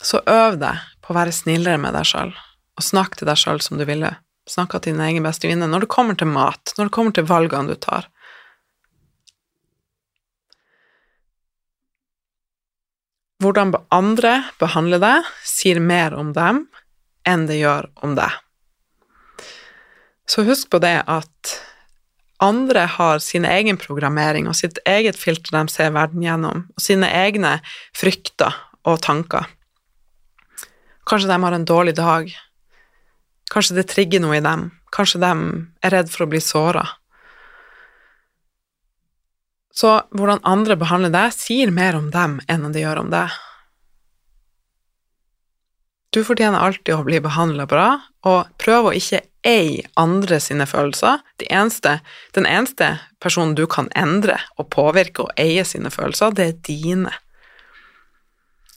Så 0.03 0.23
øv 0.27 0.57
deg 0.61 0.79
på 1.03 1.11
å 1.11 1.17
være 1.17 1.35
snillere 1.35 1.79
med 1.79 1.95
deg 1.95 2.07
sjøl, 2.07 2.31
og 2.33 2.87
snakk 2.87 3.19
til 3.19 3.29
deg 3.29 3.39
sjøl 3.39 3.61
som 3.63 3.79
du 3.79 3.85
ville 3.87 4.15
snakka 4.49 4.81
til 4.83 4.95
din 4.95 5.03
egen 5.05 5.27
beste 5.27 5.47
venninne 5.47 5.71
når 5.71 5.85
det 5.85 5.93
kommer 5.93 6.17
til 6.19 6.31
mat, 6.31 6.73
når 6.77 6.89
det 6.89 6.95
kommer 6.95 7.15
til 7.15 7.27
valgene 7.27 7.75
du 7.75 7.79
tar. 7.79 8.09
Hvordan 13.43 13.73
andre 13.91 14.37
behandler 14.61 15.01
deg, 15.03 15.27
sier 15.43 15.81
mer 15.83 16.15
om 16.15 16.31
dem 16.35 16.63
enn 17.27 17.43
det 17.49 17.57
gjør 17.59 17.89
om 18.05 18.15
deg. 18.15 18.31
Så 20.29 20.45
husk 20.47 20.69
på 20.71 20.79
det 20.79 21.01
at 21.11 21.53
andre 22.43 22.85
har 22.95 23.19
sin 23.23 23.43
egen 23.47 23.79
programmering 23.79 24.47
og 24.47 24.55
sitt 24.55 24.79
eget 24.87 25.19
filter 25.19 25.55
de 25.55 25.71
ser 25.71 25.91
verden 25.95 26.23
gjennom, 26.23 26.65
og 26.71 26.83
sine 26.83 27.09
egne 27.11 27.57
frykter 27.95 28.55
og 28.87 29.01
tanker. 29.03 29.47
Kanskje 31.07 31.31
de 31.31 31.39
har 31.43 31.55
en 31.55 31.67
dårlig 31.67 31.97
dag. 31.99 32.31
Kanskje 33.51 33.81
det 33.81 33.89
trigger 33.91 34.23
noe 34.23 34.39
i 34.39 34.43
dem. 34.43 34.69
Kanskje 34.95 35.19
de 35.23 35.31
er 35.83 35.95
redd 35.97 36.11
for 36.11 36.25
å 36.25 36.31
bli 36.31 36.39
såra. 36.43 36.85
Så 39.73 39.95
hvordan 40.13 40.43
andre 40.45 40.77
behandler 40.77 41.13
deg, 41.13 41.33
sier 41.33 41.73
mer 41.73 41.97
om 41.97 42.11
dem 42.13 42.37
enn 42.51 42.69
det 42.73 42.83
gjør 42.83 43.03
om 43.05 43.11
deg. 43.13 43.33
Du 46.13 46.21
fortjener 46.21 46.61
alltid 46.61 46.93
å 46.93 47.05
bli 47.07 47.17
behandla 47.25 47.65
bra, 47.65 47.87
og 48.29 48.51
prøv 48.61 48.91
å 48.91 48.93
ikke 48.93 49.23
eie 49.49 49.81
andre 49.97 50.37
sine 50.39 50.67
følelser. 50.69 51.23
De 51.41 51.47
eneste, 51.49 51.97
den 52.37 52.45
eneste 52.45 52.91
personen 53.23 53.55
du 53.57 53.65
kan 53.65 53.89
endre 53.97 54.37
og 54.61 54.69
påvirke 54.75 55.25
og 55.25 55.33
eie 55.41 55.65
sine 55.65 55.89
følelser, 55.93 56.35
det 56.37 56.45
er 56.45 56.59
dine. 56.69 57.15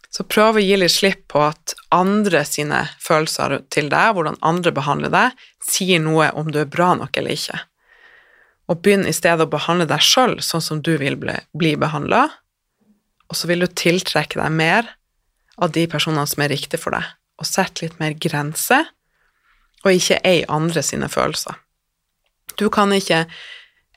Så 0.09 0.25
prøv 0.25 0.57
å 0.57 0.65
gi 0.65 0.81
litt 0.81 0.95
slipp 0.95 1.27
på 1.29 1.43
at 1.45 1.77
andre 1.93 2.41
sine 2.49 2.87
følelser 3.05 3.59
til 3.69 3.93
deg, 3.93 4.15
hvordan 4.17 4.41
andre 4.41 4.73
behandler 4.73 5.13
deg, 5.13 5.47
sier 5.61 6.01
noe 6.01 6.31
om 6.33 6.49
du 6.49 6.63
er 6.63 6.73
bra 6.73 6.95
nok 6.97 7.21
eller 7.21 7.37
ikke. 7.37 7.61
Og 8.67 8.81
begynn 8.83 9.07
i 9.07 9.15
stedet 9.15 9.47
å 9.47 9.51
behandle 9.51 9.87
deg 9.89 10.03
sjøl 10.03 10.39
sånn 10.43 10.65
som 10.65 10.83
du 10.83 10.97
vil 10.99 11.19
bli, 11.21 11.37
bli 11.55 11.75
behandla, 11.79 12.27
og 13.27 13.39
så 13.39 13.51
vil 13.51 13.63
du 13.63 13.69
tiltrekke 13.71 14.39
deg 14.39 14.55
mer 14.55 14.89
av 15.63 15.73
de 15.75 15.87
personene 15.91 16.27
som 16.29 16.43
er 16.45 16.53
riktige 16.55 16.83
for 16.83 16.95
deg 16.97 17.07
og 17.37 17.49
sette 17.49 17.85
litt 17.85 17.99
mer 18.01 18.15
grenser, 18.17 18.87
og 19.85 19.93
ikke 19.93 20.23
eie 20.27 20.47
andre 20.51 20.83
sine 20.83 21.09
følelser. 21.13 21.59
Du 22.57 22.71
kan 22.73 22.95
ikke 22.97 23.27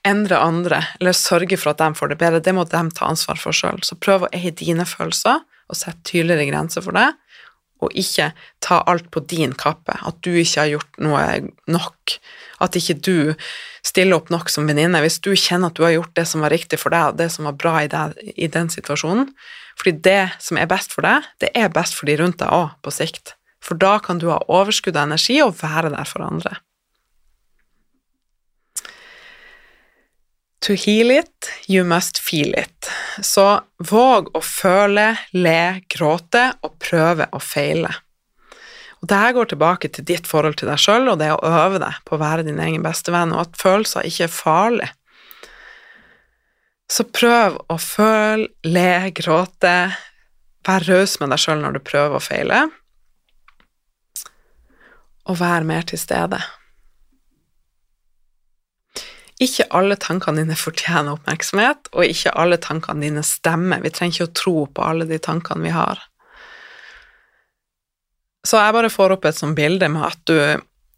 endre 0.06 0.38
andre 0.40 0.82
eller 0.98 1.16
sørge 1.16 1.56
for 1.60 1.72
at 1.72 1.80
de 1.80 1.96
får 1.96 2.12
det 2.12 2.18
bedre, 2.20 2.42
det 2.44 2.54
må 2.56 2.66
de 2.68 2.82
ta 2.96 3.08
ansvar 3.08 3.40
for 3.40 3.56
sjøl. 3.56 3.80
Så 3.84 3.96
prøv 4.00 4.26
å 4.26 4.30
eie 4.36 4.52
dine 4.52 4.86
følelser 4.88 5.40
og 5.40 5.78
sette 5.78 6.04
tydeligere 6.08 6.50
grenser 6.50 6.84
for 6.84 6.96
det, 6.96 7.08
og 7.80 7.96
ikke 7.96 8.30
ta 8.64 8.80
alt 8.90 9.08
på 9.12 9.22
din 9.30 9.54
kappe, 9.56 9.96
at 10.06 10.20
du 10.24 10.30
ikke 10.34 10.62
har 10.62 10.70
gjort 10.74 11.00
noe 11.02 11.24
nok, 11.70 12.16
at 12.60 12.76
ikke 12.76 12.98
du 13.00 13.16
stiller 13.86 14.20
opp 14.20 14.30
nok 14.32 14.52
som 14.52 14.68
venninne. 14.68 15.00
Hvis 15.00 15.20
du 15.24 15.32
kjenner 15.32 15.72
at 15.72 15.78
du 15.78 15.84
har 15.86 15.96
gjort 15.96 16.14
det 16.18 16.26
som 16.28 16.44
var 16.44 16.52
riktig 16.52 16.80
for 16.82 16.92
deg, 16.94 17.12
og 17.12 17.20
det 17.20 17.30
som 17.32 17.48
var 17.48 17.58
bra 17.60 17.74
i, 17.84 17.90
deg, 17.90 18.16
i 18.36 18.50
den 18.52 18.70
situasjonen, 18.72 19.32
fordi 19.80 19.96
det 20.04 20.22
som 20.44 20.60
er 20.60 20.68
best 20.70 20.92
for 20.92 21.06
deg, 21.06 21.28
det 21.40 21.52
er 21.56 21.72
best 21.72 21.96
for 21.96 22.10
de 22.10 22.18
rundt 22.20 22.40
deg 22.42 22.52
òg, 22.52 22.74
på 22.84 22.92
sikt. 22.92 23.34
For 23.64 23.76
da 23.80 23.98
kan 24.04 24.20
du 24.20 24.28
ha 24.32 24.40
overskudd 24.48 24.96
av 24.96 25.08
energi 25.08 25.40
og 25.44 25.56
være 25.60 25.92
der 25.94 26.08
for 26.08 26.24
andre. 26.24 26.60
To 30.68 30.76
heal 30.76 31.10
it, 31.10 31.48
you 31.68 31.84
must 31.84 32.20
feel 32.20 32.52
it. 32.52 32.90
Så 33.18 33.46
våg 33.90 34.30
å 34.36 34.42
føle, 34.44 35.14
le, 35.34 35.82
gråte 35.90 36.46
og 36.62 36.78
prøve 36.82 37.26
å 37.34 37.40
feile. 37.42 37.90
Og 39.00 39.08
det 39.08 39.20
går 39.34 39.48
tilbake 39.50 39.88
til 39.88 40.04
ditt 40.06 40.28
forhold 40.28 40.58
til 40.60 40.68
deg 40.68 40.80
sjøl, 40.80 41.08
og 41.08 41.20
det 41.22 41.30
å 41.32 41.40
øve 41.46 41.80
deg 41.80 42.02
på 42.04 42.16
å 42.16 42.20
være 42.20 42.44
din 42.46 42.60
egen 42.60 42.84
beste 42.84 43.12
venn, 43.14 43.32
og 43.32 43.46
at 43.46 43.60
følelser 43.60 44.06
ikke 44.06 44.26
er 44.26 44.34
farlig. 44.34 44.90
Så 46.90 47.06
prøv 47.08 47.56
å 47.70 47.78
føle, 47.80 48.50
le, 48.66 48.92
gråte, 49.16 49.74
vær 50.66 50.86
raus 50.90 51.16
med 51.22 51.32
deg 51.32 51.40
sjøl 51.40 51.62
når 51.62 51.78
du 51.78 51.82
prøver 51.86 52.18
å 52.18 52.24
feile, 52.24 52.64
og 55.30 55.38
vær 55.38 55.64
mer 55.64 55.86
til 55.86 56.00
stede. 56.00 56.40
Ikke 59.40 59.64
alle 59.72 59.96
tankene 59.96 60.42
dine 60.42 60.56
fortjener 60.58 61.14
oppmerksomhet, 61.16 61.88
og 61.94 62.04
ikke 62.04 62.34
alle 62.36 62.58
tankene 62.60 63.06
dine 63.06 63.22
stemmer. 63.24 63.80
Vi 63.80 63.92
trenger 63.94 64.18
ikke 64.18 64.28
å 64.28 64.38
tro 64.42 64.56
på 64.68 64.84
alle 64.84 65.06
de 65.08 65.18
tankene 65.22 65.64
vi 65.64 65.72
har. 65.72 66.02
Så 68.44 68.60
jeg 68.60 68.74
bare 68.76 68.92
får 68.92 69.16
opp 69.16 69.24
et 69.28 69.36
sånt 69.36 69.56
bilde 69.56 69.88
med 69.92 70.04
at 70.06 70.20
du, 70.28 70.36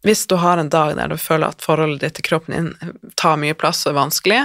hvis 0.07 0.25
du 0.27 0.35
har 0.39 0.59
en 0.59 0.71
dag 0.71 0.95
der 0.99 1.11
du 1.11 1.17
føler 1.19 1.51
at 1.51 1.63
forholdet 1.63 2.03
ditt 2.03 2.19
til 2.19 2.27
kroppen 2.31 2.55
din 2.55 2.99
tar 3.19 3.39
mye 3.39 3.55
plass 3.55 3.83
og 3.85 3.93
er 3.93 3.99
vanskelig, 3.99 4.43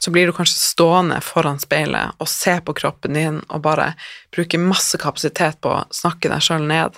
så 0.00 0.12
blir 0.12 0.28
du 0.28 0.34
kanskje 0.36 0.60
stående 0.60 1.22
foran 1.24 1.60
speilet 1.60 2.20
og 2.20 2.28
se 2.28 2.58
på 2.64 2.74
kroppen 2.76 3.16
din 3.16 3.40
og 3.48 3.62
bare 3.64 3.94
bruke 4.34 4.60
masse 4.60 5.00
kapasitet 5.00 5.60
på 5.64 5.72
å 5.72 5.84
snakke 5.92 6.28
deg 6.32 6.44
sjøl 6.44 6.68
ned. 6.68 6.96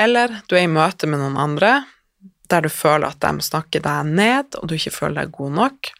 Eller 0.00 0.40
du 0.50 0.56
er 0.56 0.66
i 0.66 0.70
møte 0.70 1.06
med 1.10 1.22
noen 1.22 1.38
andre 1.38 1.76
der 2.50 2.66
du 2.66 2.70
føler 2.72 3.10
at 3.10 3.22
de 3.22 3.46
snakker 3.46 3.82
deg 3.84 4.12
ned, 4.12 4.56
og 4.58 4.68
du 4.68 4.76
ikke 4.76 4.94
føler 4.94 5.22
deg 5.22 5.34
god 5.36 5.56
nok. 5.58 5.90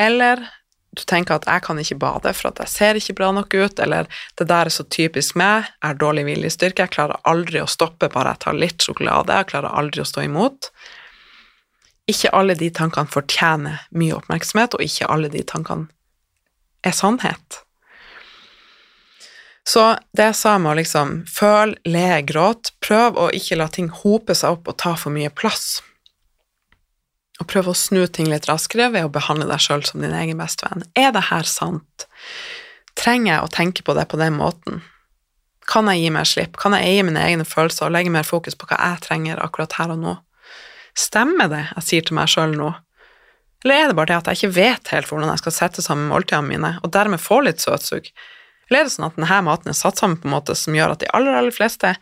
Eller 0.00 0.44
du 0.92 1.02
tenker 1.08 1.34
at 1.34 1.46
'jeg 1.46 1.62
kan 1.62 1.78
ikke 1.78 1.98
bade, 1.98 2.34
for 2.34 2.48
at 2.48 2.58
jeg 2.58 2.68
ser 2.68 2.94
ikke 2.94 3.14
bra 3.14 3.32
nok 3.32 3.54
ut', 3.54 3.80
eller 3.80 4.04
'det 4.36 4.48
der 4.48 4.64
er 4.64 4.68
så 4.68 4.84
typisk 4.84 5.36
meg, 5.36 5.64
jeg 5.64 5.88
har 5.88 5.94
dårlig 5.94 6.24
viljestyrke, 6.24 6.82
jeg 6.82 6.90
klarer 6.90 7.20
aldri 7.24 7.60
å 7.60 7.66
stoppe 7.66 8.08
bare 8.08 8.28
jeg 8.28 8.38
tar 8.38 8.52
litt 8.52 8.78
sjokolade, 8.78 9.32
jeg 9.32 9.46
klarer 9.46 9.72
aldri 9.72 10.02
å 10.02 10.04
stå 10.04 10.20
imot'. 10.20 10.70
Ikke 12.08 12.34
alle 12.34 12.54
de 12.54 12.70
tankene 12.70 13.08
fortjener 13.08 13.78
mye 13.92 14.14
oppmerksomhet, 14.14 14.74
og 14.74 14.80
ikke 14.80 15.08
alle 15.08 15.28
de 15.28 15.42
tankene 15.42 15.88
er 16.84 16.92
sannhet. 16.92 17.62
Så 19.72 19.84
det 20.12 20.26
jeg 20.26 20.36
sa 20.36 20.58
med 20.60 20.74
å 20.74 20.78
liksom 20.80 21.22
føle, 21.30 21.78
le, 21.88 22.20
gråt. 22.28 22.74
prøv 22.84 23.16
å 23.16 23.30
ikke 23.32 23.56
la 23.56 23.70
ting 23.72 23.88
hope 24.02 24.34
seg 24.36 24.58
opp 24.58 24.68
og 24.68 24.78
ta 24.82 24.92
for 25.00 25.14
mye 25.14 25.30
plass 25.32 25.80
og 27.42 27.48
prøv 27.50 27.72
å 27.72 27.76
snu 27.76 28.04
ting 28.06 28.30
litt 28.30 28.46
raskere 28.50 28.90
ved 28.94 29.06
å 29.06 29.12
behandle 29.12 29.48
deg 29.50 29.62
sjøl 29.62 29.82
som 29.86 30.02
din 30.02 30.14
egen 30.14 30.38
bestevenn. 30.38 30.84
Er 30.98 31.10
det 31.14 31.26
her 31.30 31.48
sant? 31.48 32.06
Trenger 32.98 33.32
jeg 33.32 33.44
å 33.44 33.52
tenke 33.52 33.84
på 33.86 33.96
det 33.98 34.06
på 34.12 34.20
den 34.20 34.36
måten? 34.38 34.82
Kan 35.70 35.88
jeg 35.90 36.02
gi 36.02 36.12
meg 36.14 36.28
slipp? 36.28 36.58
Kan 36.60 36.76
jeg 36.76 36.86
eie 36.90 37.06
mine 37.06 37.22
egne 37.22 37.46
følelser 37.48 37.88
og 37.88 37.96
legge 37.96 38.12
mer 38.14 38.26
fokus 38.28 38.58
på 38.58 38.68
hva 38.68 38.78
jeg 38.78 39.02
trenger 39.06 39.42
akkurat 39.42 39.74
her 39.78 39.94
og 39.94 40.02
nå? 40.02 40.14
Stemmer 40.98 41.50
det 41.50 41.64
jeg 41.64 41.86
sier 41.88 42.06
til 42.06 42.18
meg 42.18 42.30
sjøl 42.30 42.54
nå? 42.58 42.70
Eller 43.64 43.78
er 43.78 43.90
det 43.90 43.98
bare 43.98 44.10
det 44.10 44.20
at 44.20 44.30
jeg 44.30 44.40
ikke 44.40 44.56
vet 44.58 44.92
helt 44.92 45.08
hvordan 45.10 45.30
jeg 45.32 45.42
skal 45.42 45.56
sette 45.56 45.84
sammen 45.84 46.10
måltidene 46.10 46.50
mine, 46.50 46.72
og 46.82 46.94
dermed 46.94 47.22
få 47.22 47.40
litt 47.46 47.62
søtsug? 47.62 48.10
Er 48.78 48.88
det 48.88 48.94
sånn 48.94 49.08
at 49.08 49.18
denne 49.18 49.40
maten 49.46 49.72
er 49.72 49.78
satt 49.78 50.00
sammen 50.00 50.20
på 50.20 50.28
en 50.28 50.36
måte 50.36 50.56
som 50.58 50.76
gjør 50.76 50.94
at 50.94 51.02
de 51.02 51.10
aller, 51.16 51.34
aller 51.38 51.54
fleste 51.54 51.94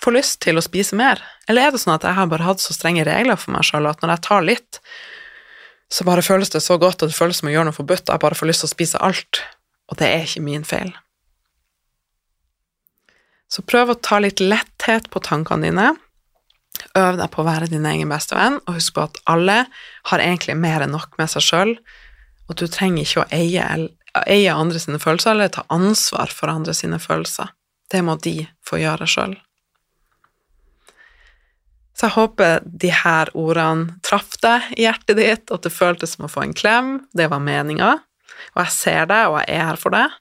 får 0.00 0.16
lyst 0.16 0.40
til 0.44 0.60
å 0.60 0.64
spise 0.64 0.98
mer? 0.98 1.22
Eller 1.48 1.68
er 1.68 1.74
det 1.74 1.82
sånn 1.82 1.96
at 1.96 2.06
jeg 2.06 2.16
har 2.16 2.28
bare 2.30 2.46
hatt 2.46 2.62
så 2.62 2.76
strenge 2.76 3.06
regler 3.08 3.40
for 3.40 3.54
meg 3.54 3.66
sjøl 3.68 3.88
at 3.90 4.02
når 4.02 4.14
jeg 4.14 4.24
tar 4.28 4.46
litt, 4.46 4.80
så 5.90 6.06
bare 6.06 6.22
føles 6.22 6.52
det 6.54 6.62
så 6.62 6.78
godt, 6.78 7.02
og 7.02 7.10
det 7.10 7.16
føles 7.18 7.40
som 7.40 7.50
å 7.50 7.54
gjøre 7.54 7.70
noe 7.70 7.76
forbudt, 7.76 8.06
og 8.06 8.14
jeg 8.14 8.22
bare 8.22 8.38
får 8.38 8.50
lyst 8.50 8.62
til 8.62 8.70
å 8.70 8.74
spise 8.74 9.00
alt. 9.02 9.40
Og 9.90 9.98
det 9.98 10.06
er 10.06 10.22
ikke 10.22 10.44
min 10.46 10.66
feil. 10.66 10.92
Så 13.50 13.64
prøv 13.66 13.90
å 13.90 13.98
ta 13.98 14.20
litt 14.22 14.38
letthet 14.38 15.08
på 15.10 15.22
tankene 15.26 15.66
dine. 15.66 15.88
Øv 16.94 17.18
deg 17.18 17.26
på 17.34 17.42
å 17.42 17.48
være 17.48 17.66
din 17.72 17.88
egen 17.90 18.12
beste 18.12 18.38
venn, 18.38 18.60
og 18.62 18.78
husk 18.78 18.94
på 18.94 19.08
at 19.08 19.18
alle 19.30 19.64
har 20.12 20.22
egentlig 20.22 20.54
mer 20.62 20.86
enn 20.86 20.94
nok 20.94 21.18
med 21.18 21.32
seg 21.32 21.44
sjøl, 21.44 21.74
og 22.46 22.58
du 22.58 22.68
trenger 22.70 23.02
ikke 23.02 23.24
å 23.24 23.30
eie, 23.34 23.66
eie 24.26 24.52
andre 24.54 24.80
sine 24.82 25.00
følelser 25.02 25.34
eller 25.34 25.52
ta 25.54 25.64
ansvar 25.72 26.32
for 26.34 26.52
andre 26.52 26.74
sine 26.76 26.98
følelser. 27.02 27.52
Det 27.90 28.02
må 28.06 28.16
de 28.22 28.44
få 28.66 28.80
gjøre 28.80 29.08
sjøl. 29.10 29.36
Så 31.94 32.08
jeg 32.08 32.16
håper 32.16 32.62
de 32.64 32.90
her 32.96 33.28
ordene 33.36 33.98
traff 34.06 34.38
deg 34.40 34.70
i 34.78 34.86
hjertet 34.86 35.18
ditt, 35.18 35.50
at 35.52 35.66
det 35.66 35.74
føltes 35.74 36.14
som 36.16 36.24
å 36.24 36.32
få 36.32 36.46
en 36.46 36.56
klem. 36.56 36.94
Det 37.12 37.26
var 37.28 37.42
meninga. 37.44 37.98
Og 38.54 38.62
jeg 38.62 38.72
ser 38.72 39.10
deg, 39.10 39.28
og 39.28 39.36
jeg 39.42 39.58
er 39.58 39.66
her 39.68 39.80
for 39.80 39.92
deg. 39.92 40.14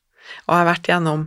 Og 0.44 0.52
jeg 0.52 0.60
har 0.60 0.68
vært 0.68 0.90
gjennom 0.92 1.24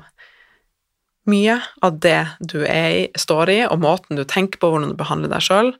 mye 1.31 1.57
av 1.87 1.97
det 2.03 2.21
du 2.41 2.59
i, 2.67 3.07
står 3.17 3.53
i, 3.55 3.59
og 3.65 3.81
måten 3.81 4.19
du 4.19 4.27
tenker 4.29 4.61
på, 4.61 4.69
hvordan 4.75 4.93
du 4.93 4.99
behandler 4.99 5.33
deg 5.33 5.47
sjøl. 5.47 5.73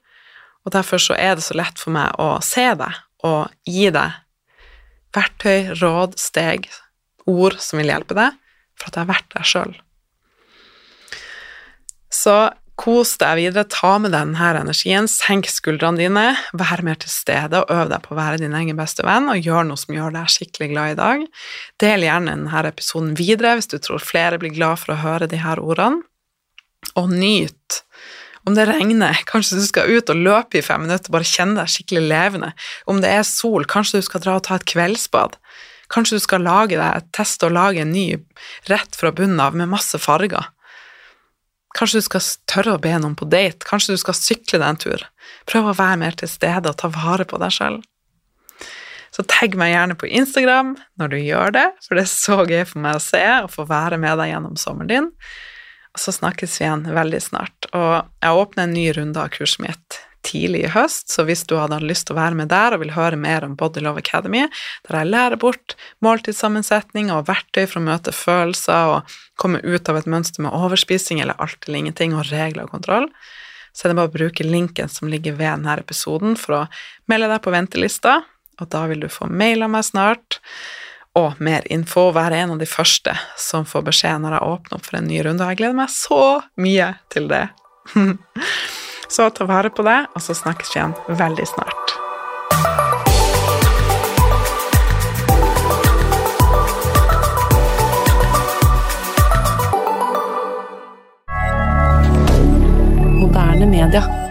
Og 0.63 0.73
derfor 0.73 1.01
så 1.05 1.15
er 1.19 1.37
det 1.37 1.45
så 1.45 1.57
lett 1.59 1.77
for 1.77 1.93
meg 1.93 2.15
å 2.17 2.39
se 2.41 2.65
deg 2.79 3.01
og 3.27 3.51
gi 3.67 3.91
deg 3.93 4.22
verktøy, 5.15 5.73
råd, 5.79 6.17
steg, 6.21 6.67
ord 7.29 7.59
som 7.61 7.79
vil 7.79 7.91
hjelpe 7.93 8.17
deg, 8.17 8.35
for 8.79 8.89
at 8.89 8.97
jeg 8.97 9.05
har 9.05 9.13
vært 9.13 9.31
der 9.35 9.47
sjøl. 9.47 9.73
Så 12.13 12.35
kos 12.79 13.13
deg 13.21 13.37
videre, 13.37 13.67
ta 13.69 13.95
med 14.01 14.13
denne 14.15 14.49
energien, 14.59 15.07
senk 15.09 15.47
skuldrene 15.51 16.01
dine, 16.01 16.25
vær 16.57 16.81
mer 16.85 16.97
til 17.01 17.11
stede 17.13 17.61
og 17.61 17.71
øv 17.73 17.91
deg 17.91 18.01
på 18.05 18.15
å 18.15 18.17
være 18.17 18.41
din 18.41 18.55
egen 18.57 18.79
beste 18.79 19.05
venn, 19.05 19.29
og 19.29 19.41
gjør 19.45 19.67
noe 19.69 19.79
som 19.79 19.93
gjør 19.95 20.15
deg 20.15 20.33
skikkelig 20.33 20.71
glad 20.73 20.95
i 20.95 20.97
dag. 20.99 21.27
Del 21.83 22.07
gjerne 22.07 22.33
denne 22.33 22.63
episoden 22.69 23.13
videre 23.19 23.55
hvis 23.59 23.69
du 23.71 23.77
tror 23.77 24.01
flere 24.03 24.41
blir 24.41 24.55
glad 24.55 24.81
for 24.81 24.95
å 24.95 25.01
høre 25.03 25.29
de 25.29 25.41
her 25.43 25.61
ordene, 25.61 26.01
og 26.99 27.13
nyt. 27.13 27.83
Om 28.43 28.57
det 28.57 28.65
regner, 28.67 29.21
kanskje 29.29 29.61
du 29.61 29.67
skal 29.67 29.91
ut 29.93 30.09
og 30.11 30.19
løpe 30.19 30.59
i 30.59 30.63
fem 30.65 30.83
minutter, 30.83 31.07
og 31.07 31.15
bare 31.15 31.27
kjenne 31.27 31.61
deg 31.61 31.71
skikkelig 31.71 32.03
levende. 32.09 32.49
Om 32.91 32.99
det 33.03 33.13
er 33.15 33.23
sol, 33.27 33.63
kanskje 33.69 34.01
du 34.01 34.07
skal 34.09 34.23
dra 34.25 34.35
og 34.39 34.43
ta 34.47 34.57
et 34.59 34.67
kveldsbad. 34.67 35.37
Kanskje 35.93 36.19
du 36.19 36.23
skal 36.25 36.43
lage 36.43 36.79
deg, 36.79 37.07
teste 37.15 37.47
å 37.47 37.53
lage 37.53 37.83
en 37.83 37.93
ny 37.93 38.17
rett 38.71 38.97
fra 38.99 39.13
bunnen 39.15 39.39
av 39.39 39.55
med 39.55 39.71
masse 39.71 39.99
farger. 40.01 40.49
Kanskje 41.77 42.01
du 42.01 42.05
skal 42.05 42.25
tørre 42.49 42.75
å 42.75 42.81
be 42.81 42.91
noen 42.99 43.15
på 43.17 43.25
date, 43.31 43.65
kanskje 43.65 43.95
du 43.95 44.01
skal 44.01 44.17
sykle 44.17 44.59
deg 44.59 44.67
en 44.67 44.81
tur. 44.83 45.07
Prøv 45.49 45.71
å 45.71 45.77
være 45.77 46.01
mer 46.03 46.19
til 46.19 46.29
stede 46.29 46.69
og 46.69 46.77
ta 46.81 46.91
vare 46.93 47.25
på 47.29 47.39
deg 47.41 47.53
sjøl. 47.55 47.79
Så 49.13 49.25
tagg 49.29 49.55
meg 49.57 49.73
gjerne 49.73 49.95
på 49.97 50.09
Instagram 50.09 50.73
når 50.97 51.13
du 51.13 51.17
gjør 51.21 51.53
det, 51.53 51.65
for 51.85 51.97
det 51.97 52.05
er 52.05 52.11
så 52.11 52.37
gøy 52.49 52.63
for 52.65 52.81
meg 52.81 52.97
å 52.97 53.03
se 53.03 53.23
og 53.43 53.51
få 53.53 53.65
være 53.69 53.99
med 54.01 54.17
deg 54.21 54.31
gjennom 54.33 54.57
sommeren 54.57 54.89
din. 54.89 55.09
Så 55.97 56.11
snakkes 56.15 56.55
vi 56.59 56.65
igjen 56.65 56.87
veldig 56.95 57.21
snart. 57.21 57.69
Og 57.71 57.91
jeg 58.23 58.41
åpner 58.43 58.65
en 58.65 58.73
ny 58.73 58.87
runde 58.97 59.21
av 59.21 59.33
kurset 59.35 59.61
mitt 59.61 59.99
tidlig 60.23 60.63
i 60.63 60.71
høst, 60.71 61.11
så 61.11 61.25
hvis 61.27 61.43
du 61.49 61.57
hadde 61.59 61.81
lyst 61.83 62.07
til 62.07 62.15
å 62.15 62.21
være 62.21 62.37
med 62.39 62.49
der 62.51 62.73
og 62.73 62.81
vil 62.83 62.93
høre 62.95 63.19
mer 63.19 63.43
om 63.45 63.57
Body 63.59 63.83
Love 63.83 63.99
Academy, 63.99 64.45
der 64.87 65.01
jeg 65.01 65.11
lærer 65.11 65.39
bort 65.39 65.75
måltidssammensetning 66.05 67.11
og 67.13 67.27
verktøy 67.27 67.65
for 67.65 67.81
å 67.81 67.85
møte 67.89 68.15
følelser 68.15 68.93
og 68.95 69.17
komme 69.39 69.59
ut 69.65 69.89
av 69.91 69.99
et 69.99 70.09
mønster 70.09 70.45
med 70.45 70.55
overspising 70.55 71.19
eller 71.21 71.39
alt 71.43 71.67
eller 71.67 71.83
ingenting 71.83 72.15
og 72.15 72.29
regler 72.31 72.65
og 72.65 72.75
kontroll, 72.77 73.09
så 73.73 73.87
er 73.87 73.91
det 73.91 73.99
bare 73.99 74.11
å 74.11 74.15
bruke 74.15 74.47
linken 74.47 74.91
som 74.91 75.09
ligger 75.11 75.35
ved 75.35 75.49
denne 75.49 75.75
episoden 75.81 76.37
for 76.39 76.61
å 76.61 76.63
melde 77.11 77.31
deg 77.33 77.43
på 77.43 77.53
ventelista, 77.53 78.21
og 78.61 78.69
da 78.71 78.85
vil 78.89 79.03
du 79.03 79.09
få 79.11 79.27
mail 79.27 79.65
av 79.65 79.73
meg 79.73 79.85
snart 79.87 80.39
og 81.13 81.41
mer 81.43 81.65
info, 81.69 82.07
være 82.13 82.41
en 82.41 82.55
av 82.55 82.61
de 82.61 82.67
første 82.69 83.13
som 83.37 83.67
får 83.69 83.85
beskjed 83.89 84.23
når 84.23 84.37
jeg 84.37 84.53
åpner 84.55 84.79
opp 84.79 84.87
for 84.87 84.97
en 84.97 85.09
ny 85.09 85.19
runde. 85.25 85.45
Og 85.45 85.53
jeg 85.53 85.61
gleder 85.61 85.77
meg 85.77 85.93
så 85.93 86.23
mye 86.57 86.93
til 87.13 87.29
det. 87.29 87.47
Så 89.13 89.27
ta 89.29 89.45
vare 89.45 89.69
på 89.69 89.83
det, 89.85 90.07
og 90.15 90.23
så 90.25 90.33
snakkes 90.33 90.71
vi 90.73 90.79
igjen 90.79 90.95
veldig 91.19 91.45
snart. 91.45 91.93
Moderne 103.21 103.69
media. 103.69 104.22